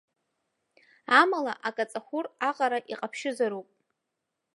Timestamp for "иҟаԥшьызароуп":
2.93-3.69